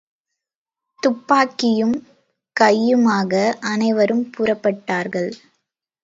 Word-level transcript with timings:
துப்பாக்கியும் 1.03 1.93
கையுமாக 2.55 3.33
அனைவரும் 3.63 4.23
புறப்பட்டார்கள். 4.37 5.29